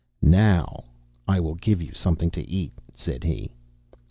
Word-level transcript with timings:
"Now 0.23 0.85
I 1.27 1.39
will 1.39 1.53
give 1.53 1.79
you 1.79 1.93
something 1.93 2.31
to 2.31 2.41
eat," 2.49 2.71
said 2.95 3.23
he. 3.23 3.51